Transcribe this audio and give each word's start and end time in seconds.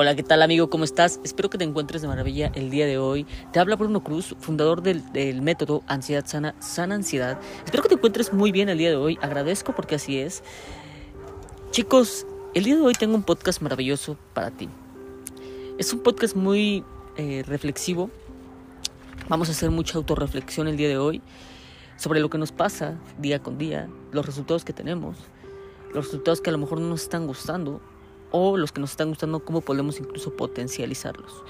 Hola, 0.00 0.14
¿qué 0.14 0.22
tal 0.22 0.42
amigo? 0.42 0.70
¿Cómo 0.70 0.84
estás? 0.84 1.18
Espero 1.24 1.50
que 1.50 1.58
te 1.58 1.64
encuentres 1.64 2.02
de 2.02 2.06
maravilla 2.06 2.52
el 2.54 2.70
día 2.70 2.86
de 2.86 2.98
hoy. 2.98 3.26
Te 3.52 3.58
habla 3.58 3.74
Bruno 3.74 4.04
Cruz, 4.04 4.36
fundador 4.38 4.80
del, 4.80 5.42
método 5.42 5.82
Ansiedad 5.88 6.24
Sana, 6.24 6.54
Sana 6.60 6.94
Ansiedad. 6.94 7.40
Espero 7.64 7.82
que 7.82 7.88
te 7.88 7.94
encuentres 7.96 8.32
muy 8.32 8.52
bien 8.52 8.68
el 8.68 8.78
día 8.78 8.90
de 8.90 8.94
hoy. 8.94 9.18
Agradezco 9.20 9.74
porque 9.74 9.96
así 9.96 10.20
es. 10.20 10.44
Chicos, 11.72 12.28
el 12.54 12.62
día 12.62 12.76
de 12.76 12.82
hoy 12.82 12.94
tengo 12.94 13.16
un 13.16 13.24
podcast 13.24 13.60
maravilloso 13.60 14.16
para 14.34 14.52
ti. 14.52 14.68
Es 15.78 15.92
un 15.92 15.98
podcast 15.98 16.36
muy 16.36 16.84
eh, 17.16 17.42
reflexivo. 17.44 18.08
Vamos 19.28 19.48
a 19.48 19.50
hacer 19.50 19.72
mucha 19.72 19.98
autorreflexión 19.98 20.68
el 20.68 20.76
día 20.76 20.86
de 20.86 20.98
hoy 20.98 21.22
sobre 21.96 22.20
lo 22.20 22.30
que 22.30 22.38
nos 22.38 22.52
pasa 22.52 23.00
día 23.18 23.42
con 23.42 23.58
día, 23.58 23.88
los 24.12 24.24
resultados 24.24 24.64
que 24.64 24.72
tenemos, 24.72 25.16
los 25.92 26.04
resultados 26.04 26.40
que 26.40 26.50
a 26.50 26.52
lo 26.52 26.58
mejor 26.58 26.78
no 26.78 26.88
nos 26.88 27.02
están 27.02 27.26
gustando 27.26 27.80
o 28.30 28.56
los 28.56 28.72
que 28.72 28.80
nos 28.80 28.90
están 28.90 29.08
gustando, 29.08 29.40
cómo 29.40 29.60
podemos 29.60 29.98
incluso 30.00 30.34
potencializarlos. 30.34 31.42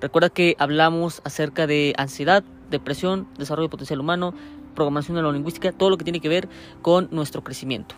Recuerda 0.00 0.30
que 0.30 0.56
hablamos 0.58 1.22
acerca 1.24 1.66
de 1.66 1.94
ansiedad, 1.96 2.42
depresión, 2.70 3.28
desarrollo 3.38 3.70
potencial 3.70 4.00
humano, 4.00 4.34
programación 4.74 5.14
neurolingüística, 5.14 5.72
todo 5.72 5.90
lo 5.90 5.98
que 5.98 6.04
tiene 6.04 6.20
que 6.20 6.28
ver 6.28 6.48
con 6.82 7.08
nuestro 7.10 7.44
crecimiento. 7.44 7.94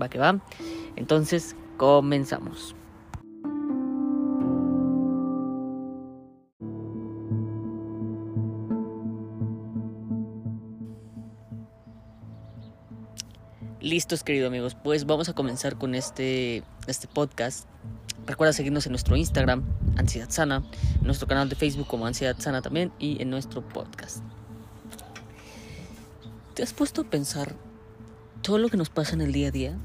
Va 0.00 0.08
que 0.08 0.18
va. 0.18 0.40
Entonces, 0.96 1.56
comenzamos. 1.76 2.74
Listos, 13.92 14.24
queridos 14.24 14.48
amigos, 14.48 14.74
pues 14.74 15.04
vamos 15.04 15.28
a 15.28 15.34
comenzar 15.34 15.76
con 15.76 15.94
este, 15.94 16.62
este 16.86 17.08
podcast. 17.08 17.68
Recuerda 18.26 18.54
seguirnos 18.54 18.86
en 18.86 18.92
nuestro 18.92 19.16
Instagram, 19.16 19.64
Ansiedad 19.98 20.30
Sana, 20.30 20.64
en 20.98 21.04
nuestro 21.04 21.28
canal 21.28 21.50
de 21.50 21.56
Facebook 21.56 21.88
como 21.88 22.06
Ansiedad 22.06 22.34
Sana 22.38 22.62
también 22.62 22.90
y 22.98 23.20
en 23.20 23.28
nuestro 23.28 23.60
podcast. 23.60 24.22
¿Te 26.54 26.62
has 26.62 26.72
puesto 26.72 27.02
a 27.02 27.04
pensar 27.04 27.54
todo 28.40 28.56
lo 28.56 28.70
que 28.70 28.78
nos 28.78 28.88
pasa 28.88 29.12
en 29.12 29.20
el 29.20 29.30
día 29.30 29.48
a 29.48 29.50
día? 29.50 29.76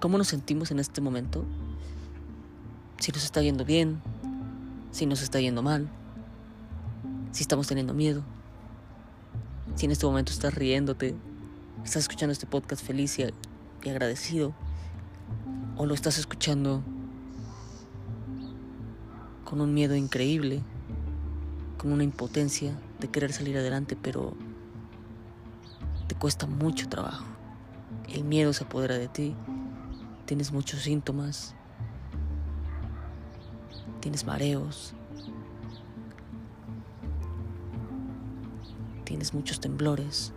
¿Cómo 0.00 0.18
nos 0.18 0.26
sentimos 0.26 0.72
en 0.72 0.80
este 0.80 1.00
momento? 1.00 1.44
Si 2.98 3.12
nos 3.12 3.22
está 3.22 3.42
yendo 3.42 3.64
bien, 3.64 4.02
si 4.90 5.06
nos 5.06 5.22
está 5.22 5.38
yendo 5.38 5.62
mal, 5.62 5.88
si 7.30 7.42
estamos 7.42 7.68
teniendo 7.68 7.94
miedo, 7.94 8.24
si 9.76 9.86
en 9.86 9.92
este 9.92 10.04
momento 10.04 10.32
estás 10.32 10.52
riéndote, 10.52 11.14
estás 11.84 12.02
escuchando 12.02 12.32
este 12.32 12.46
podcast 12.46 12.84
feliz 12.84 13.18
y, 13.18 13.24
agradecido 13.88 14.54
o 15.76 15.86
lo 15.86 15.94
estás 15.94 16.18
escuchando 16.18 16.82
con 19.44 19.60
un 19.60 19.72
miedo 19.72 19.96
increíble, 19.96 20.62
con 21.78 21.92
una 21.92 22.04
impotencia 22.04 22.78
de 23.00 23.08
querer 23.08 23.32
salir 23.32 23.56
adelante, 23.56 23.96
pero 24.00 24.34
te 26.06 26.14
cuesta 26.14 26.46
mucho 26.46 26.88
trabajo. 26.88 27.24
El 28.08 28.24
miedo 28.24 28.52
se 28.52 28.64
apodera 28.64 28.96
de 28.96 29.08
ti, 29.08 29.34
tienes 30.26 30.52
muchos 30.52 30.82
síntomas, 30.82 31.54
tienes 34.00 34.24
mareos, 34.24 34.94
tienes 39.04 39.34
muchos 39.34 39.60
temblores. 39.60 40.32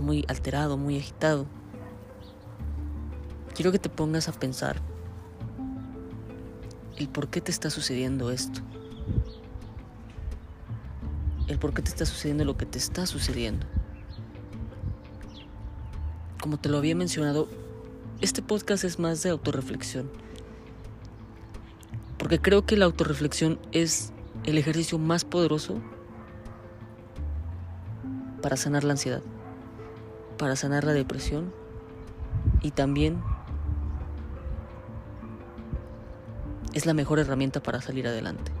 Muy 0.00 0.24
alterado, 0.28 0.76
muy 0.76 0.98
agitado, 0.98 1.46
quiero 3.54 3.72
que 3.72 3.78
te 3.78 3.88
pongas 3.88 4.28
a 4.28 4.32
pensar 4.32 4.80
el 6.96 7.08
por 7.08 7.28
qué 7.28 7.40
te 7.40 7.50
está 7.50 7.70
sucediendo 7.70 8.30
esto. 8.30 8.60
El 11.46 11.58
por 11.58 11.74
qué 11.74 11.82
te 11.82 11.90
está 11.90 12.06
sucediendo 12.06 12.44
lo 12.44 12.56
que 12.56 12.66
te 12.66 12.78
está 12.78 13.06
sucediendo. 13.06 13.66
Como 16.40 16.58
te 16.58 16.68
lo 16.68 16.78
había 16.78 16.94
mencionado, 16.94 17.48
este 18.20 18.42
podcast 18.42 18.84
es 18.84 18.98
más 18.98 19.22
de 19.22 19.30
autorreflexión. 19.30 20.10
Porque 22.18 22.40
creo 22.40 22.64
que 22.64 22.76
la 22.76 22.84
autorreflexión 22.86 23.58
es 23.72 24.12
el 24.44 24.56
ejercicio 24.56 24.98
más 24.98 25.24
poderoso 25.24 25.80
para 28.40 28.56
sanar 28.56 28.84
la 28.84 28.92
ansiedad 28.92 29.22
para 30.36 30.56
sanar 30.56 30.84
la 30.84 30.92
depresión 30.92 31.52
y 32.60 32.70
también 32.70 33.22
es 36.72 36.86
la 36.86 36.94
mejor 36.94 37.18
herramienta 37.18 37.62
para 37.62 37.80
salir 37.80 38.06
adelante. 38.06 38.52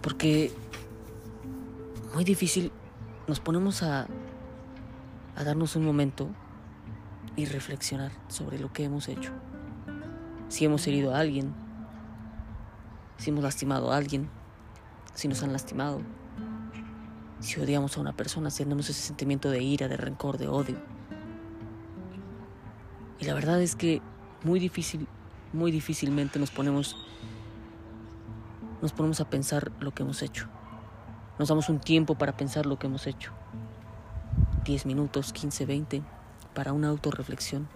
Porque 0.00 0.52
muy 2.14 2.24
difícil 2.24 2.72
nos 3.28 3.38
ponemos 3.40 3.82
a, 3.82 4.06
a 5.36 5.44
darnos 5.44 5.76
un 5.76 5.84
momento 5.84 6.28
y 7.36 7.44
reflexionar 7.44 8.10
sobre 8.28 8.58
lo 8.58 8.72
que 8.72 8.84
hemos 8.84 9.08
hecho. 9.08 9.32
Si 10.48 10.64
hemos 10.64 10.86
herido 10.86 11.14
a 11.14 11.20
alguien, 11.20 11.54
si 13.18 13.30
hemos 13.30 13.44
lastimado 13.44 13.92
a 13.92 13.96
alguien, 13.96 14.28
si 15.14 15.28
nos 15.28 15.42
han 15.42 15.52
lastimado, 15.52 16.00
si 17.40 17.60
odiamos 17.60 17.96
a 17.96 18.00
una 18.00 18.12
persona, 18.12 18.50
si 18.50 18.62
tenemos 18.62 18.88
ese 18.88 19.00
sentimiento 19.00 19.50
de 19.50 19.62
ira, 19.62 19.88
de 19.88 19.96
rencor, 19.96 20.38
de 20.38 20.48
odio. 20.48 20.76
Y 23.18 23.24
la 23.24 23.34
verdad 23.34 23.60
es 23.60 23.74
que 23.74 24.00
muy 24.44 24.60
difícil, 24.60 25.06
muy 25.52 25.70
difícilmente 25.70 26.38
nos 26.38 26.50
ponemos 26.50 26.96
nos 28.80 28.92
ponemos 28.92 29.20
a 29.20 29.28
pensar 29.28 29.72
lo 29.80 29.92
que 29.92 30.02
hemos 30.02 30.22
hecho. 30.22 30.46
Nos 31.38 31.48
damos 31.48 31.68
un 31.68 31.80
tiempo 31.80 32.14
para 32.14 32.36
pensar 32.36 32.64
lo 32.64 32.78
que 32.78 32.86
hemos 32.86 33.06
hecho. 33.06 33.32
10 34.64 34.86
minutos, 34.86 35.32
15, 35.32 35.66
20 35.66 36.02
para 36.54 36.72
una 36.72 36.88
autorreflexión. 36.88 37.68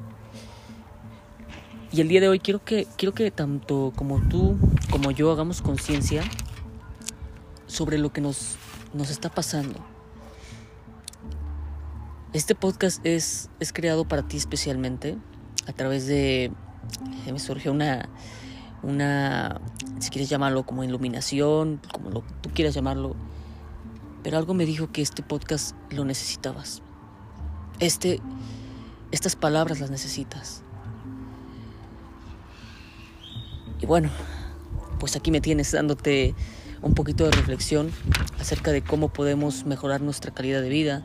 Y 1.93 2.01
el 2.01 2.09
día 2.09 2.21
de 2.21 2.29
hoy 2.29 2.41
quiero 2.41 2.65
que 2.65 2.87
quiero 2.97 3.15
que 3.15 3.31
tanto 3.31 3.93
como 3.95 4.21
tú 4.29 4.57
como 4.91 5.11
yo 5.11 5.31
hagamos 5.31 5.63
conciencia 5.63 6.23
sobre 7.67 7.99
lo 7.99 8.13
que 8.13 8.21
nos 8.21 8.57
nos 8.95 9.11
está 9.11 9.29
pasando. 9.29 9.81
Este 12.33 12.55
podcast 12.55 13.05
es, 13.05 13.51
es 13.61 13.73
creado 13.73 14.07
para 14.07 14.27
ti 14.27 14.37
especialmente 14.37 15.19
a 15.67 15.73
través 15.73 16.07
de... 16.07 16.45
Eh, 17.27 17.33
me 17.33 17.39
surgió 17.39 17.73
una, 17.73 18.09
una, 18.83 19.61
si 19.99 20.11
quieres 20.11 20.29
llamarlo 20.29 20.65
como 20.65 20.85
iluminación, 20.85 21.81
como 21.93 22.11
lo 22.11 22.25
tú 22.41 22.51
quieras 22.55 22.75
llamarlo, 22.75 23.17
pero 24.23 24.39
algo 24.39 24.55
me 24.55 24.67
dijo 24.67 24.93
que 24.93 25.03
este 25.03 25.23
podcast 25.23 25.75
lo 25.91 26.05
necesitabas. 26.05 26.83
Este, 27.81 28.21
estas 29.11 29.37
palabras 29.37 29.81
las 29.81 29.91
necesitas. 29.91 30.63
Y 33.81 33.87
bueno, 33.87 34.11
pues 35.01 35.17
aquí 35.17 35.31
me 35.31 35.41
tienes 35.41 35.73
dándote 35.73 36.35
un 36.83 36.95
poquito 36.95 37.25
de 37.25 37.31
reflexión 37.31 37.91
acerca 38.45 38.73
de 38.73 38.83
cómo 38.83 39.09
podemos 39.09 39.65
mejorar 39.65 40.03
nuestra 40.03 40.31
calidad 40.31 40.61
de 40.61 40.69
vida, 40.69 41.03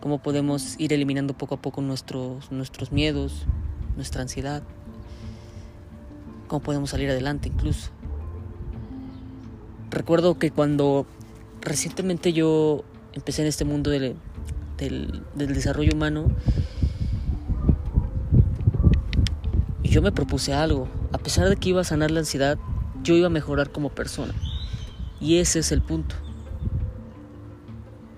cómo 0.00 0.18
podemos 0.18 0.74
ir 0.80 0.92
eliminando 0.92 1.32
poco 1.32 1.54
a 1.54 1.62
poco 1.62 1.80
nuestros, 1.80 2.50
nuestros 2.50 2.90
miedos, 2.90 3.44
nuestra 3.94 4.22
ansiedad, 4.22 4.64
cómo 6.48 6.60
podemos 6.60 6.90
salir 6.90 7.08
adelante 7.08 7.50
incluso. 7.50 7.90
Recuerdo 9.92 10.40
que 10.40 10.50
cuando 10.50 11.06
recientemente 11.60 12.32
yo 12.32 12.82
empecé 13.12 13.42
en 13.42 13.48
este 13.48 13.64
mundo 13.64 13.90
del, 13.90 14.16
del, 14.76 15.22
del 15.36 15.54
desarrollo 15.54 15.92
humano, 15.94 16.26
yo 19.84 20.02
me 20.02 20.10
propuse 20.10 20.52
algo. 20.52 20.88
A 21.12 21.18
pesar 21.18 21.48
de 21.48 21.54
que 21.54 21.68
iba 21.68 21.82
a 21.82 21.84
sanar 21.84 22.10
la 22.10 22.18
ansiedad, 22.18 22.58
yo 23.04 23.14
iba 23.14 23.28
a 23.28 23.30
mejorar 23.30 23.70
como 23.70 23.90
persona. 23.90 24.34
Y 25.20 25.38
ese 25.38 25.60
es 25.60 25.70
el 25.70 25.80
punto. 25.80 26.25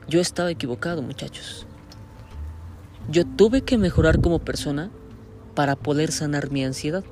Yo 0.08 0.20
estaba 0.20 0.50
equivocado, 0.50 1.02
muchachos. 1.02 1.66
Yo 3.10 3.26
tuve 3.26 3.60
que 3.60 3.76
mejorar 3.76 4.22
como 4.22 4.38
persona 4.38 4.90
para 5.54 5.76
poder 5.76 6.12
sanar 6.12 6.50
mi 6.50 6.64
ansiedad. 6.64 7.04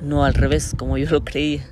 No 0.00 0.24
al 0.24 0.32
revés, 0.32 0.72
como 0.74 0.96
yo 0.96 1.10
lo 1.10 1.22
creía. 1.22 1.68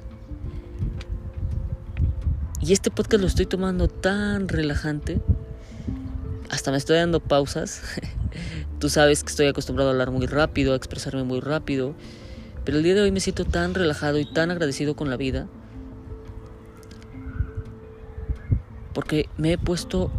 Y 2.61 2.75
este 2.75 2.90
podcast 2.90 3.23
lo 3.23 3.28
estoy 3.28 3.46
tomando 3.46 3.88
tan 3.88 4.46
relajante. 4.46 5.23
Hasta 6.50 6.70
me 6.70 6.76
estoy 6.76 6.99
dando 6.99 7.20
pausas. 7.20 7.81
Tú 8.78 8.90
sabes 8.90 9.23
que 9.23 9.31
estoy 9.31 9.46
acostumbrado 9.46 9.88
a 9.88 9.93
hablar 9.93 10.11
muy 10.11 10.26
rápido, 10.26 10.75
a 10.75 10.76
expresarme 10.76 11.23
muy 11.25 11.40
rápido. 11.40 11.94
Pero 12.67 12.76
el 12.76 12.84
día 12.84 12.94
de 12.94 13.00
hoy 13.00 13.11
me 13.11 13.20
siento 13.20 13.46
tan 13.46 13.73
relajado 13.73 14.19
y 14.19 14.31
tan 14.31 14.50
agradecido 14.50 14.96
con 14.96 15.08
la 15.08 15.17
vida. 15.17 15.49
Porque 18.96 19.28
me 19.37 19.52
he 19.52 19.58
puesto, 19.58 20.10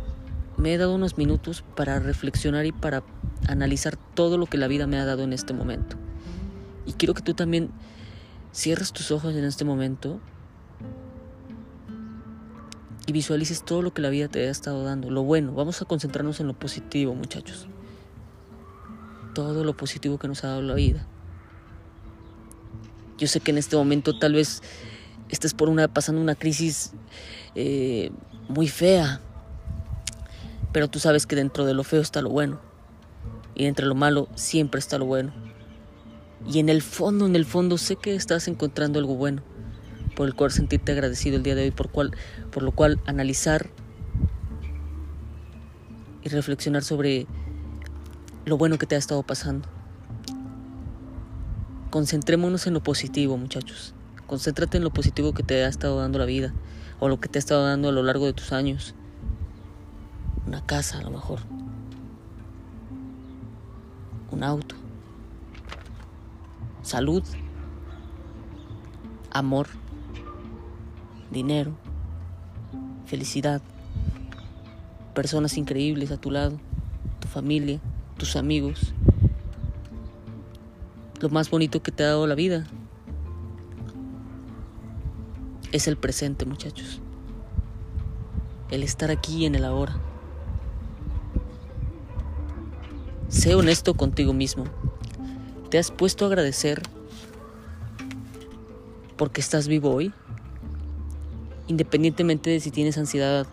me 0.56 0.71
he 0.71 0.77
dado 0.77 0.94
unos 0.94 1.18
minutos 1.18 1.63
para 1.75 1.97
reflexionar 1.97 2.68
y 2.68 2.71
para 2.71 3.01
analizar 3.47 3.97
todo 4.13 4.38
lo 4.38 4.45
que 4.45 4.59
la 4.59 4.68
vida 4.68 4.85
me 4.85 5.00
ha 5.00 5.03
dado 5.03 5.24
en 5.24 5.33
este 5.33 5.51
momento. 5.51 5.95
Y 6.85 6.94
quiero 6.94 7.15
que 7.15 7.24
tú 7.24 7.33
también 7.33 7.71
cierres 8.53 8.94
tus 8.94 9.09
ojos 9.09 9.33
en 9.33 9.45
este 9.45 9.65
momento 9.65 10.19
y 13.07 13.13
visualices 13.13 13.63
todo 13.63 13.81
lo 13.81 13.95
que 13.95 14.03
la 14.03 14.12
vida 14.12 14.27
te 14.27 14.47
ha 14.47 14.51
estado 14.51 14.83
dando, 14.83 15.09
lo 15.09 15.23
bueno. 15.23 15.53
Vamos 15.53 15.81
a 15.81 15.85
concentrarnos 15.85 16.39
en 16.39 16.45
lo 16.45 16.53
positivo, 16.53 17.15
muchachos. 17.15 17.68
Todo 19.33 19.63
lo 19.63 19.75
positivo 19.75 20.19
que 20.19 20.27
nos 20.27 20.44
ha 20.44 20.50
dado 20.50 20.62
la 20.62 20.75
vida. 20.75 21.07
Yo 23.18 23.27
sé 23.27 23.39
que 23.39 23.50
en 23.50 23.57
este 23.57 23.75
momento 23.75 24.19
tal 24.19 24.33
vez 24.33 24.62
estés 25.30 25.56
por 25.56 25.68
una, 25.68 25.88
pasando 25.88 26.21
una 26.21 26.35
crisis 26.35 26.91
eh, 27.56 28.12
muy 28.49 28.67
fea, 28.67 29.19
pero 30.71 30.88
tú 30.88 30.99
sabes 30.99 31.25
que 31.25 31.35
dentro 31.35 31.65
de 31.65 31.73
lo 31.73 31.83
feo 31.83 32.01
está 32.01 32.21
lo 32.21 32.29
bueno 32.29 32.59
y 33.55 33.65
entre 33.65 33.85
lo 33.85 33.95
malo 33.95 34.27
siempre 34.35 34.79
está 34.79 34.97
lo 34.97 35.05
bueno. 35.05 35.33
Y 36.47 36.59
en 36.59 36.69
el 36.69 36.81
fondo, 36.81 37.25
en 37.25 37.35
el 37.35 37.45
fondo 37.45 37.77
sé 37.77 37.95
que 37.95 38.15
estás 38.15 38.47
encontrando 38.47 38.99
algo 38.99 39.15
bueno, 39.15 39.41
por 40.15 40.27
el 40.27 40.35
cual 40.35 40.51
sentirte 40.51 40.91
agradecido 40.91 41.38
el 41.38 41.44
día 41.44 41.55
de 41.55 41.63
hoy, 41.63 41.71
por, 41.71 41.89
cual, 41.89 42.11
por 42.51 42.63
lo 42.63 42.71
cual 42.71 42.99
analizar 43.05 43.67
y 46.23 46.29
reflexionar 46.29 46.83
sobre 46.83 47.25
lo 48.45 48.57
bueno 48.57 48.77
que 48.77 48.85
te 48.85 48.95
ha 48.95 48.99
estado 48.99 49.23
pasando. 49.23 49.67
Concentrémonos 51.89 52.67
en 52.67 52.75
lo 52.75 52.83
positivo, 52.83 53.38
muchachos. 53.38 53.95
Concéntrate 54.27 54.77
en 54.77 54.83
lo 54.83 54.91
positivo 54.91 55.33
que 55.33 55.41
te 55.41 55.63
ha 55.63 55.67
estado 55.67 55.99
dando 55.99 56.19
la 56.19 56.25
vida 56.25 56.53
o 56.99 57.07
lo 57.07 57.19
que 57.19 57.29
te 57.29 57.38
ha 57.38 57.39
estado 57.39 57.65
dando 57.65 57.89
a 57.89 57.91
lo 57.91 58.03
largo 58.03 58.25
de 58.25 58.33
tus 58.33 58.51
años. 58.51 58.95
Una 60.45 60.65
casa, 60.65 60.99
a 60.99 61.01
lo 61.01 61.11
mejor. 61.11 61.39
Un 64.31 64.44
auto. 64.44 64.75
Salud. 66.81 67.23
Amor. 69.31 69.67
Dinero. 71.31 71.73
Felicidad. 73.05 73.61
Personas 75.13 75.57
increíbles 75.57 76.11
a 76.11 76.17
tu 76.17 76.31
lado. 76.31 76.59
Tu 77.19 77.27
familia. 77.27 77.79
Tus 78.17 78.35
amigos 78.35 78.94
lo 81.19 81.29
más 81.29 81.49
bonito 81.49 81.81
que 81.81 81.91
te 81.91 82.03
ha 82.03 82.07
dado 82.07 82.27
la 82.27 82.35
vida 82.35 82.65
es 85.71 85.87
el 85.87 85.97
presente, 85.97 86.45
muchachos. 86.45 87.01
El 88.69 88.83
estar 88.83 89.11
aquí 89.11 89.45
en 89.45 89.55
el 89.55 89.65
ahora. 89.65 89.97
Sé 93.29 93.55
honesto 93.55 93.93
contigo 93.93 94.33
mismo. 94.33 94.65
¿Te 95.69 95.77
has 95.77 95.91
puesto 95.91 96.25
a 96.25 96.27
agradecer 96.27 96.81
porque 99.17 99.41
estás 99.41 99.67
vivo 99.67 99.93
hoy? 99.93 100.13
Independientemente 101.67 102.49
de 102.49 102.59
si 102.59 102.71
tienes 102.71 102.97
ansiedad, 102.97 103.45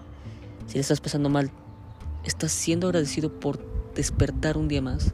si 0.69 0.75
le 0.75 0.81
estás 0.81 1.01
pasando 1.01 1.29
mal, 1.29 1.51
estás 2.25 2.53
siendo 2.53 2.87
agradecido 2.87 3.33
por 3.41 3.59
despertar 3.95 4.57
un 4.57 4.69
día 4.69 4.83
más 4.83 5.13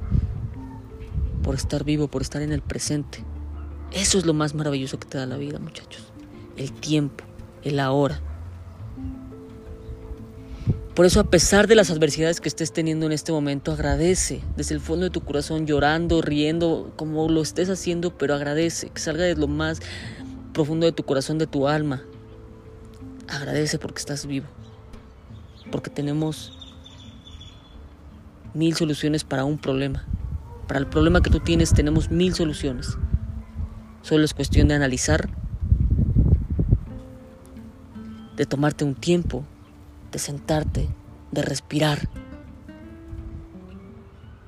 por 1.43 1.55
estar 1.55 1.85
vivo, 1.85 2.09
por 2.09 2.23
estar 2.23 2.43
en 2.43 2.53
el 2.53 2.63
presente. 2.63 3.25
Eso 3.93 4.19
es 4.19 4.27
lo 4.27 4.35
más 4.35 4.55
maravilloso 4.55 4.99
que 4.99 5.09
te 5.09 5.19
da 5.19 5.27
la 5.27 5.37
vida, 5.37 5.59
muchachos. 5.59 6.13
El 6.61 6.73
tiempo, 6.73 7.25
el 7.63 7.81
ahora. 7.81 8.21
Por 10.95 11.07
eso, 11.07 11.19
a 11.21 11.25
pesar 11.25 11.67
de 11.69 11.75
las 11.75 11.91
adversidades 11.91 12.39
que 12.39 12.51
estés 12.51 12.71
teniendo 12.71 13.07
en 13.07 13.13
este 13.13 13.33
momento, 13.33 13.73
agradece 13.73 14.43
desde 14.59 14.75
el 14.75 14.83
fondo 14.83 15.05
de 15.05 15.11
tu 15.11 15.23
corazón, 15.23 15.67
llorando, 15.67 16.21
riendo, 16.21 16.93
como 16.97 17.31
lo 17.31 17.41
estés 17.41 17.71
haciendo, 17.71 18.19
pero 18.19 18.35
agradece, 18.35 18.91
que 18.91 19.01
salga 19.01 19.25
de 19.25 19.37
lo 19.37 19.49
más 19.49 19.81
profundo 20.53 20.85
de 20.85 20.93
tu 20.93 21.03
corazón, 21.03 21.39
de 21.39 21.47
tu 21.47 21.67
alma. 21.67 22.03
Agradece 23.27 23.79
porque 23.79 24.01
estás 24.01 24.27
vivo, 24.27 24.47
porque 25.73 25.89
tenemos 25.89 26.77
mil 28.53 28.77
soluciones 28.77 29.25
para 29.25 29.47
un 29.47 29.57
problema. 29.57 30.05
Para 30.69 30.79
el 30.79 30.87
problema 30.87 31.23
que 31.23 31.31
tú 31.31 31.41
tienes 31.41 31.73
tenemos 31.73 32.11
mil 32.11 32.35
soluciones. 32.35 32.99
Solo 34.03 34.27
es 34.27 34.35
cuestión 34.35 34.69
de 34.69 34.75
analizar, 34.75 35.31
de 38.41 38.47
tomarte 38.47 38.87
un 38.87 38.95
tiempo, 38.95 39.45
de 40.13 40.19
sentarte, 40.19 40.89
de 41.31 41.43
respirar, 41.43 42.09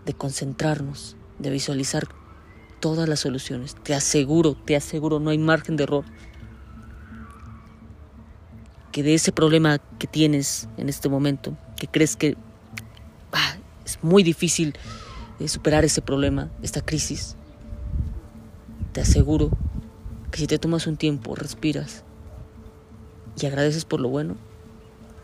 de 0.06 0.14
concentrarnos, 0.14 1.14
de 1.38 1.50
visualizar 1.50 2.08
todas 2.80 3.06
las 3.06 3.20
soluciones. 3.20 3.74
Te 3.74 3.92
aseguro, 3.92 4.54
te 4.54 4.76
aseguro, 4.76 5.20
no 5.20 5.28
hay 5.28 5.36
margen 5.36 5.76
de 5.76 5.82
error. 5.82 6.06
Que 8.92 9.02
de 9.02 9.12
ese 9.12 9.30
problema 9.30 9.78
que 9.98 10.06
tienes 10.06 10.70
en 10.78 10.88
este 10.88 11.10
momento, 11.10 11.54
que 11.76 11.86
crees 11.86 12.16
que 12.16 12.38
ah, 13.34 13.56
es 13.84 13.98
muy 14.02 14.22
difícil 14.22 14.74
superar 15.48 15.84
ese 15.84 16.00
problema, 16.00 16.50
esta 16.62 16.80
crisis. 16.80 17.36
Te 18.92 19.02
aseguro 19.02 19.50
que 20.30 20.38
si 20.38 20.46
te 20.46 20.58
tomas 20.58 20.86
un 20.86 20.96
tiempo, 20.96 21.34
respiras 21.34 22.04
y 23.40 23.46
agradeces 23.46 23.84
por 23.84 24.00
lo 24.00 24.08
bueno, 24.08 24.36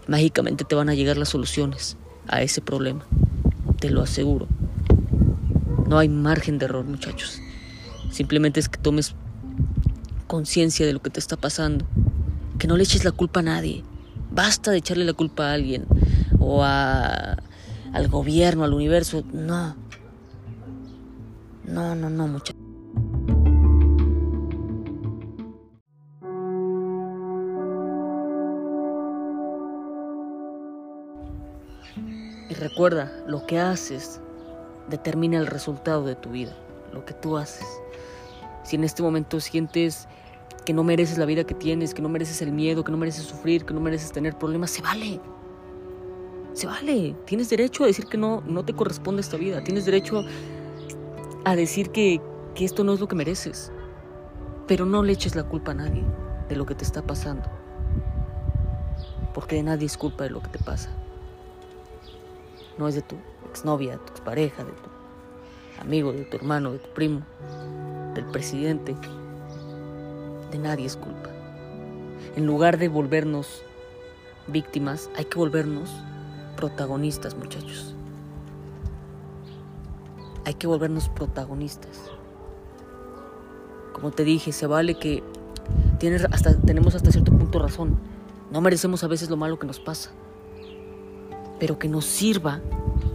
mágicamente 0.07 0.65
te 0.65 0.75
van 0.75 0.89
a 0.89 0.95
llegar 0.95 1.17
las 1.17 1.29
soluciones 1.29 1.97
a 2.27 2.43
ese 2.43 2.61
problema. 2.61 3.05
Te 3.79 3.91
lo 3.91 4.03
aseguro. 4.03 4.47
No 5.87 5.99
hay 5.99 6.09
margen 6.09 6.59
de 6.59 6.67
error, 6.67 6.85
muchachos. 6.85 7.41
Simplemente 8.11 8.61
es 8.61 8.69
que 8.69 8.79
tomes 8.79 9.15
conciencia 10.27 10.87
de 10.87 10.93
lo 10.93 11.01
que 11.01 11.11
te 11.11 11.21
está 11.21 11.37
pasando. 11.37 11.87
Que 12.59 12.67
no 12.67 12.77
le 12.77 12.83
eches 12.83 13.05
la 13.05 13.13
culpa 13.13 13.41
a 13.41 13.45
nadie. 13.45 13.85
Basta 14.31 14.71
de 14.71 14.79
echarle 14.79 15.05
la 15.05 15.15
culpa 15.15 15.51
a 15.51 15.53
alguien 15.55 15.87
o 16.39 16.63
a, 16.65 17.37
al 17.93 18.09
gobierno, 18.09 18.65
al 18.65 18.75
universo. 18.75 19.25
No. 19.33 19.77
No, 21.65 21.95
no, 21.95 22.11
no, 22.11 22.27
muchachos. 22.27 22.58
Recuerda, 32.79 33.11
lo 33.27 33.45
que 33.45 33.59
haces 33.59 34.21
determina 34.89 35.37
el 35.37 35.49
resultado 35.49 36.05
de 36.05 36.15
tu 36.15 36.31
vida, 36.31 36.53
lo 36.93 37.05
que 37.05 37.13
tú 37.13 37.37
haces. 37.37 37.67
Si 38.63 38.77
en 38.77 38.85
este 38.85 39.03
momento 39.03 39.41
sientes 39.41 40.07
que 40.65 40.73
no 40.73 40.85
mereces 40.85 41.19
la 41.19 41.25
vida 41.25 41.43
que 41.43 41.55
tienes, 41.55 41.93
que 41.93 42.03
no 42.03 42.09
mereces 42.09 42.41
el 42.41 42.53
miedo, 42.53 42.85
que 42.85 42.93
no 42.93 42.97
mereces 42.97 43.25
sufrir, 43.25 43.65
que 43.65 43.75
no 43.75 43.81
mereces 43.81 44.13
tener 44.13 44.39
problemas, 44.39 44.71
se 44.71 44.83
vale. 44.83 45.21
Se 46.53 46.69
vale. 46.69 47.17
Tienes 47.25 47.51
derecho 47.51 47.83
a 47.83 47.89
decir 47.89 48.07
que 48.07 48.17
no, 48.17 48.45
no 48.47 48.65
te 48.65 48.73
corresponde 48.73 49.23
esta 49.23 49.37
vida. 49.37 49.65
Tienes 49.65 49.85
derecho 49.85 50.25
a 51.45 51.57
decir 51.57 51.91
que, 51.91 52.21
que 52.55 52.65
esto 52.65 52.85
no 52.85 52.93
es 52.93 53.01
lo 53.01 53.09
que 53.09 53.17
mereces. 53.17 53.73
Pero 54.69 54.87
no 54.87 55.03
le 55.03 55.15
eches 55.15 55.35
la 55.35 55.43
culpa 55.43 55.73
a 55.73 55.75
nadie 55.75 56.05
de 56.49 56.55
lo 56.55 56.65
que 56.65 56.77
te 56.77 56.85
está 56.85 57.03
pasando. 57.03 57.51
Porque 59.35 59.57
de 59.57 59.65
nadie 59.65 59.87
es 59.87 59.97
culpa 59.97 60.23
de 60.23 60.31
lo 60.31 60.41
que 60.41 60.51
te 60.51 60.61
pasa. 60.61 60.91
No 62.79 62.89
es 62.89 62.95
de 62.95 63.03
tu 63.03 63.17
exnovia, 63.51 63.93
de 63.93 63.99
tu 63.99 64.13
expareja, 64.13 64.65
de 64.65 64.73
tu 64.73 64.89
amigo, 65.81 66.13
de 66.13 66.25
tu 66.25 66.37
hermano, 66.37 66.73
de 66.73 66.79
tu 66.79 66.89
primo, 66.91 67.23
del 68.15 68.25
presidente. 68.27 68.97
De 70.51 70.59
nadie 70.59 70.87
es 70.87 70.97
culpa. 70.97 71.31
En 72.37 72.47
lugar 72.47 72.79
de 72.79 72.89
volvernos 72.89 73.63
víctimas, 74.47 75.11
hay 75.17 75.25
que 75.25 75.39
volvernos 75.39 75.91
protagonistas, 76.57 77.37
muchachos. 77.37 77.95
Hay 80.45 80.55
que 80.55 80.67
volvernos 80.67 81.09
protagonistas. 81.09 82.11
Como 83.93 84.11
te 84.13 84.25
dije, 84.25 84.53
se 84.53 84.67
vale 84.67 84.95
que 84.95 85.23
tienes 85.99 86.25
hasta, 86.31 86.57
tenemos 86.57 86.95
hasta 86.95 87.11
cierto 87.11 87.33
punto 87.33 87.59
razón. 87.59 87.99
No 88.51 88.61
merecemos 88.61 89.05
a 89.05 89.09
veces 89.09 89.29
lo 89.29 89.37
malo 89.37 89.59
que 89.59 89.67
nos 89.67 89.81
pasa. 89.81 90.11
Pero 91.59 91.79
que 91.79 91.89
nos 91.89 92.05
sirva 92.05 92.61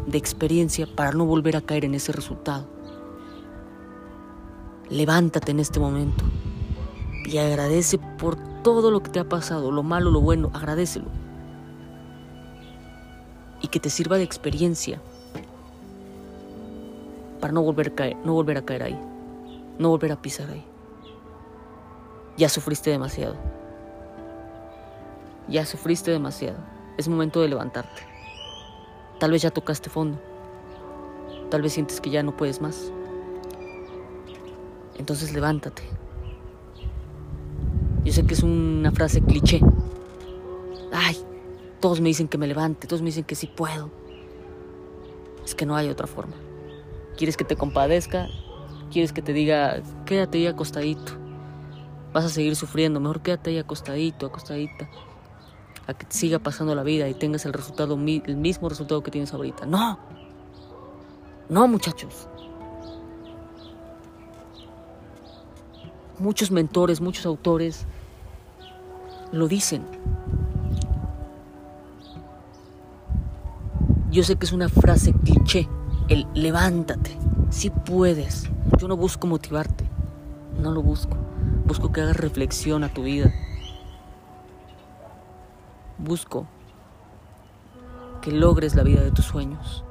de 0.07 0.17
experiencia 0.17 0.87
para 0.87 1.11
no 1.11 1.25
volver 1.25 1.55
a 1.55 1.61
caer 1.61 1.85
en 1.85 1.95
ese 1.95 2.11
resultado. 2.11 2.67
Levántate 4.89 5.51
en 5.51 5.59
este 5.59 5.79
momento 5.79 6.23
y 7.25 7.37
agradece 7.37 7.97
por 7.97 8.35
todo 8.63 8.91
lo 8.91 9.01
que 9.01 9.09
te 9.09 9.19
ha 9.19 9.27
pasado, 9.27 9.71
lo 9.71 9.83
malo, 9.83 10.11
lo 10.11 10.21
bueno, 10.21 10.51
agradecelo. 10.53 11.05
Y 13.61 13.67
que 13.67 13.79
te 13.79 13.89
sirva 13.89 14.17
de 14.17 14.23
experiencia 14.23 15.01
para 17.39 17.53
no 17.53 17.61
volver 17.61 17.89
a 17.89 17.95
caer, 17.95 18.17
no 18.23 18.33
volver 18.33 18.57
a 18.57 18.65
caer 18.65 18.83
ahí, 18.83 18.99
no 19.79 19.89
volver 19.89 20.11
a 20.11 20.21
pisar 20.21 20.49
ahí. 20.49 20.63
Ya 22.37 22.49
sufriste 22.49 22.89
demasiado. 22.89 23.35
Ya 25.47 25.65
sufriste 25.65 26.11
demasiado. 26.11 26.57
Es 26.97 27.07
momento 27.07 27.41
de 27.41 27.49
levantarte. 27.49 28.12
Tal 29.23 29.31
vez 29.31 29.41
ya 29.41 29.51
tocaste 29.51 29.89
fondo. 29.89 30.19
Tal 31.49 31.61
vez 31.61 31.71
sientes 31.71 32.01
que 32.01 32.09
ya 32.09 32.23
no 32.23 32.35
puedes 32.35 32.59
más. 32.59 32.91
Entonces 34.97 35.31
levántate. 35.31 35.81
Yo 38.03 38.11
sé 38.11 38.25
que 38.25 38.33
es 38.33 38.43
una 38.43 38.91
frase 38.91 39.21
cliché. 39.21 39.61
Ay, 40.91 41.15
todos 41.79 42.01
me 42.01 42.09
dicen 42.09 42.27
que 42.27 42.37
me 42.37 42.47
levante, 42.47 42.85
todos 42.85 43.01
me 43.01 43.05
dicen 43.05 43.23
que 43.23 43.35
sí 43.35 43.47
puedo. 43.47 43.91
Es 45.45 45.55
que 45.55 45.65
no 45.65 45.77
hay 45.77 45.87
otra 45.87 46.05
forma. 46.05 46.35
¿Quieres 47.15 47.37
que 47.37 47.45
te 47.45 47.55
compadezca? 47.55 48.27
¿Quieres 48.91 49.13
que 49.13 49.21
te 49.21 49.31
diga, 49.31 49.81
quédate 50.05 50.39
ahí 50.39 50.47
acostadito? 50.47 51.13
Vas 52.11 52.25
a 52.25 52.29
seguir 52.29 52.57
sufriendo, 52.57 52.99
mejor 52.99 53.21
quédate 53.21 53.51
ahí 53.51 53.57
acostadito, 53.57 54.25
acostadita. 54.25 54.89
A 55.87 55.93
que 55.93 56.05
te 56.05 56.15
siga 56.15 56.39
pasando 56.39 56.75
la 56.75 56.83
vida 56.83 57.09
y 57.09 57.13
tengas 57.13 57.45
el 57.45 57.53
resultado, 57.53 57.95
el 57.95 58.37
mismo 58.37 58.69
resultado 58.69 59.03
que 59.03 59.11
tienes 59.11 59.33
ahorita. 59.33 59.65
No. 59.65 59.99
No, 61.49 61.67
muchachos. 61.67 62.27
Muchos 66.19 66.51
mentores, 66.51 67.01
muchos 67.01 67.25
autores 67.25 67.85
lo 69.31 69.47
dicen. 69.47 69.83
Yo 74.09 74.23
sé 74.23 74.35
que 74.35 74.45
es 74.45 74.53
una 74.53 74.69
frase 74.69 75.11
cliché, 75.11 75.67
el 76.07 76.27
levántate, 76.35 77.17
si 77.49 77.71
puedes. 77.71 78.47
Yo 78.77 78.87
no 78.87 78.95
busco 78.95 79.25
motivarte, 79.25 79.85
no 80.61 80.71
lo 80.71 80.83
busco. 80.83 81.17
Busco 81.65 81.91
que 81.91 82.01
hagas 82.01 82.17
reflexión 82.17 82.83
a 82.83 82.93
tu 82.93 83.03
vida. 83.03 83.33
Busco 85.97 86.47
que 88.21 88.31
logres 88.31 88.75
la 88.75 88.83
vida 88.83 89.01
de 89.01 89.11
tus 89.11 89.25
sueños, 89.25 89.83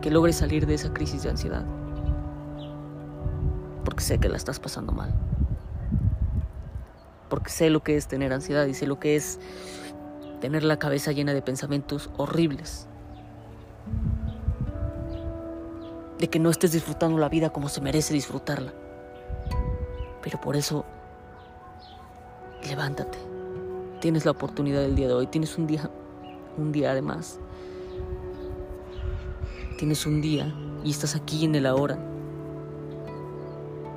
que 0.00 0.10
logres 0.10 0.36
salir 0.36 0.66
de 0.66 0.74
esa 0.74 0.92
crisis 0.92 1.22
de 1.22 1.30
ansiedad, 1.30 1.64
porque 3.84 4.02
sé 4.02 4.18
que 4.18 4.28
la 4.28 4.36
estás 4.36 4.60
pasando 4.60 4.92
mal 4.92 5.14
porque 7.28 7.50
sé 7.50 7.70
lo 7.70 7.82
que 7.82 7.96
es 7.96 8.08
tener 8.08 8.32
ansiedad 8.32 8.66
y 8.66 8.74
sé 8.74 8.86
lo 8.86 8.98
que 8.98 9.16
es 9.16 9.38
tener 10.40 10.64
la 10.64 10.78
cabeza 10.78 11.12
llena 11.12 11.34
de 11.34 11.42
pensamientos 11.42 12.10
horribles. 12.16 12.86
De 16.18 16.28
que 16.28 16.38
no 16.38 16.50
estés 16.50 16.72
disfrutando 16.72 17.18
la 17.18 17.28
vida 17.28 17.50
como 17.50 17.68
se 17.68 17.80
merece 17.80 18.14
disfrutarla. 18.14 18.72
Pero 20.22 20.40
por 20.40 20.56
eso, 20.56 20.84
levántate. 22.66 23.18
Tienes 24.00 24.24
la 24.24 24.30
oportunidad 24.30 24.80
del 24.80 24.94
día 24.94 25.08
de 25.08 25.14
hoy. 25.14 25.26
Tienes 25.26 25.58
un 25.58 25.66
día, 25.66 25.90
un 26.56 26.70
día 26.70 26.92
además. 26.92 27.40
Tienes 29.76 30.06
un 30.06 30.20
día 30.20 30.54
y 30.84 30.90
estás 30.90 31.16
aquí 31.16 31.44
en 31.44 31.54
el 31.54 31.66
ahora. 31.66 31.98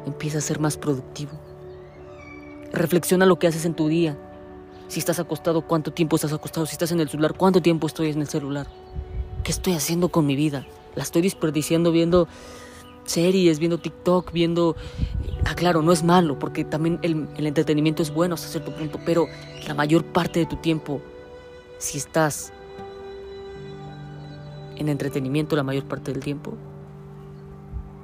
Empieza 0.05 0.39
a 0.39 0.41
ser 0.41 0.59
más 0.59 0.77
productivo. 0.77 1.31
Reflexiona 2.73 3.25
lo 3.25 3.37
que 3.37 3.47
haces 3.47 3.65
en 3.65 3.75
tu 3.75 3.87
día. 3.87 4.17
Si 4.87 4.99
estás 4.99 5.19
acostado, 5.19 5.61
¿cuánto 5.61 5.93
tiempo 5.93 6.15
estás 6.15 6.33
acostado? 6.33 6.65
Si 6.65 6.73
estás 6.73 6.91
en 6.91 6.99
el 6.99 7.09
celular, 7.09 7.35
¿cuánto 7.37 7.61
tiempo 7.61 7.87
estoy 7.87 8.09
en 8.09 8.21
el 8.21 8.27
celular? 8.27 8.67
¿Qué 9.43 9.51
estoy 9.51 9.73
haciendo 9.73 10.09
con 10.09 10.25
mi 10.25 10.35
vida? 10.35 10.65
La 10.95 11.03
estoy 11.03 11.21
desperdiciando 11.21 11.91
viendo 11.91 12.27
series, 13.11 13.59
viendo 13.59 13.77
TikTok, 13.77 14.31
viendo... 14.31 14.75
Ah, 15.45 15.55
claro, 15.55 15.81
no 15.81 15.91
es 15.91 16.03
malo, 16.03 16.39
porque 16.39 16.63
también 16.63 16.99
el, 17.01 17.27
el 17.35 17.47
entretenimiento 17.47 18.01
es 18.03 18.13
bueno 18.13 18.35
hasta 18.35 18.47
cierto 18.47 18.73
punto, 18.73 18.99
pero 19.05 19.27
la 19.67 19.73
mayor 19.73 20.05
parte 20.05 20.39
de 20.39 20.45
tu 20.45 20.55
tiempo, 20.57 21.01
si 21.77 21.97
estás 21.97 22.53
en 24.77 24.89
entretenimiento 24.89 25.55
la 25.55 25.63
mayor 25.63 25.85
parte 25.85 26.11
del 26.11 26.23
tiempo, 26.23 26.53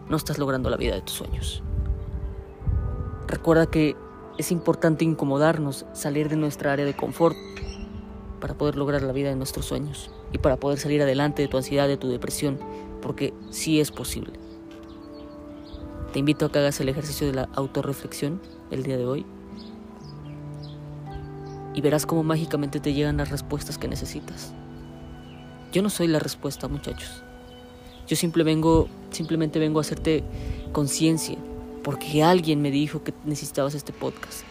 no 0.09 0.17
estás 0.17 0.37
logrando 0.37 0.69
la 0.69 0.77
vida 0.77 0.95
de 0.95 1.01
tus 1.01 1.15
sueños. 1.15 1.63
Recuerda 3.27 3.65
que 3.65 3.95
es 4.37 4.51
importante 4.51 5.03
incomodarnos, 5.03 5.85
salir 5.93 6.29
de 6.29 6.35
nuestra 6.35 6.71
área 6.71 6.85
de 6.85 6.95
confort 6.95 7.35
para 8.39 8.53
poder 8.53 8.75
lograr 8.75 9.01
la 9.01 9.11
vida 9.11 9.29
de 9.29 9.35
nuestros 9.35 9.65
sueños 9.65 10.11
y 10.31 10.37
para 10.37 10.57
poder 10.57 10.79
salir 10.79 11.01
adelante 11.01 11.41
de 11.41 11.47
tu 11.47 11.57
ansiedad, 11.57 11.87
de 11.87 11.97
tu 11.97 12.07
depresión, 12.07 12.59
porque 13.01 13.33
sí 13.49 13.79
es 13.79 13.91
posible. 13.91 14.33
Te 16.17 16.19
invito 16.19 16.47
a 16.47 16.51
que 16.51 16.57
hagas 16.57 16.79
el 16.79 16.89
ejercicio 16.89 17.27
de 17.27 17.33
la 17.33 17.47
autorreflexión 17.53 18.41
el 18.71 18.81
día 18.81 18.97
de 18.97 19.05
hoy 19.05 19.23
y 21.75 21.81
verás 21.81 22.07
cómo 22.07 22.23
mágicamente 22.23 22.79
te 22.79 22.93
llegan 22.93 23.17
las 23.17 23.29
respuestas 23.29 23.77
que 23.77 23.87
necesitas. 23.87 24.51
Yo 25.71 25.83
no 25.83 25.91
soy 25.91 26.07
la 26.07 26.17
respuesta, 26.17 26.67
muchachos. 26.67 27.21
Yo 28.07 28.15
simple 28.15 28.43
vengo, 28.43 28.87
simplemente 29.11 29.59
vengo 29.59 29.77
a 29.79 29.81
hacerte 29.81 30.23
conciencia 30.71 31.37
porque 31.83 32.23
alguien 32.23 32.63
me 32.63 32.71
dijo 32.71 33.03
que 33.03 33.13
necesitabas 33.23 33.75
este 33.75 33.93
podcast. 33.93 34.41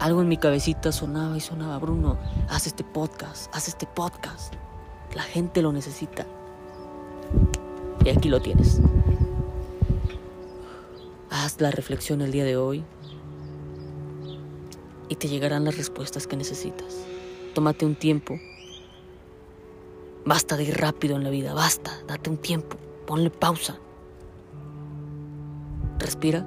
Algo 0.00 0.20
en 0.20 0.28
mi 0.28 0.36
cabecita 0.36 0.92
sonaba 0.92 1.34
y 1.34 1.40
sonaba, 1.40 1.78
Bruno, 1.78 2.18
haz 2.50 2.66
este 2.66 2.84
podcast, 2.84 3.50
haz 3.54 3.68
este 3.68 3.86
podcast. 3.86 4.52
La 5.14 5.22
gente 5.22 5.62
lo 5.62 5.72
necesita. 5.72 6.26
Y 8.04 8.10
aquí 8.10 8.28
lo 8.28 8.40
tienes. 8.40 8.82
Haz 11.40 11.60
la 11.60 11.70
reflexión 11.70 12.20
el 12.20 12.32
día 12.32 12.42
de 12.42 12.56
hoy 12.56 12.84
y 15.08 15.14
te 15.14 15.28
llegarán 15.28 15.64
las 15.64 15.76
respuestas 15.76 16.26
que 16.26 16.36
necesitas. 16.36 16.96
Tómate 17.54 17.86
un 17.86 17.94
tiempo. 17.94 18.40
Basta 20.24 20.56
de 20.56 20.64
ir 20.64 20.76
rápido 20.76 21.14
en 21.14 21.22
la 21.22 21.30
vida, 21.30 21.54
basta, 21.54 21.92
date 22.08 22.28
un 22.28 22.38
tiempo, 22.38 22.76
ponle 23.06 23.30
pausa. 23.30 23.78
Respira 26.00 26.44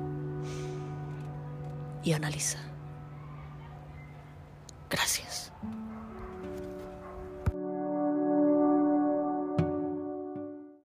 y 2.04 2.12
analiza. 2.12 2.60
Gracias. 4.90 5.51